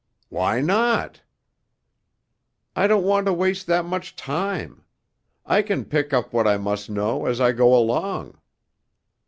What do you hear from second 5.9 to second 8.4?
up what I must know as I go along."